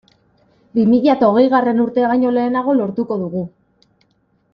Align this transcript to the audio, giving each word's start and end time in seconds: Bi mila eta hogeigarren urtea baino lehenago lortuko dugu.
Bi 0.77 0.85
mila 0.93 1.11
eta 1.17 1.27
hogeigarren 1.33 1.83
urtea 1.83 2.09
baino 2.13 2.31
lehenago 2.39 2.75
lortuko 2.81 3.19
dugu. 3.25 3.45